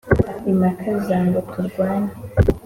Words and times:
Impaka 0.51 0.87
za 1.05 1.17
ngo 1.25 1.39
turwane, 1.49 2.11